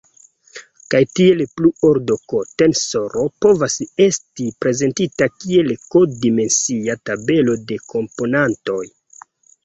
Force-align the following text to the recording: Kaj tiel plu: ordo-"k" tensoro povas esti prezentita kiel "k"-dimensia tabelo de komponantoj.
Kaj 0.93 0.99
tiel 1.17 1.41
plu: 1.57 1.69
ordo-"k" 1.89 2.37
tensoro 2.61 3.25
povas 3.45 3.75
esti 4.05 4.45
prezentita 4.65 5.27
kiel 5.43 5.69
"k"-dimensia 5.83 6.95
tabelo 7.11 7.55
de 7.73 7.79
komponantoj. 7.93 8.81